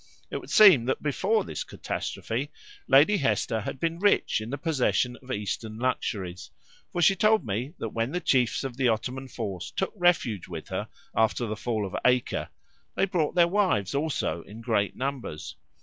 [0.31, 2.49] It would seem that before this catastrophe
[2.87, 6.49] Lady Hester had been rich in the possession of Eastern luxuries;
[6.91, 10.69] for she told me, that when the chiefs of the Ottoman force took refuge with
[10.69, 12.49] her after the fall of Acre,
[12.95, 15.55] they brought their wives also in great numbers.